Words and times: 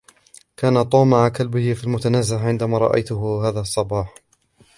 كان 0.57 0.89
توم 0.89 1.09
مع 1.09 1.27
كلبه 1.29 1.73
في 1.73 1.83
المتنزه 1.83 2.45
عندما 2.47 2.77
رأيته 2.77 3.49
هذا 3.49 3.59
الصباح. 3.61 4.15